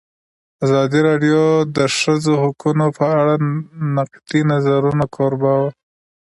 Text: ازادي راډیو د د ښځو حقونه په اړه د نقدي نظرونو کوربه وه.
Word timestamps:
ازادي 0.65 0.99
راډیو 1.09 1.41
د 1.63 1.67
د 1.75 1.79
ښځو 1.99 2.33
حقونه 2.43 2.85
په 2.97 3.05
اړه 3.19 3.33
د 3.41 3.45
نقدي 3.97 4.41
نظرونو 4.51 5.05
کوربه 5.15 5.51
وه. 5.59 5.69